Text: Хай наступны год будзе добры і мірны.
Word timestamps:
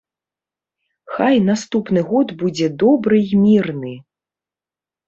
Хай 1.17 1.35
наступны 1.51 1.99
год 2.09 2.35
будзе 2.43 2.67
добры 2.87 3.17
і 3.31 3.47
мірны. 3.47 3.97